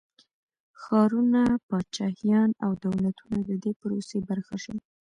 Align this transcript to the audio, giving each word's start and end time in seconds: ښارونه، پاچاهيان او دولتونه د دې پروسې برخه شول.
ښارونه، 0.81 1.41
پاچاهيان 1.67 2.49
او 2.65 2.71
دولتونه 2.85 3.37
د 3.49 3.51
دې 3.63 3.71
پروسې 3.81 4.17
برخه 4.29 4.55
شول. 4.63 4.79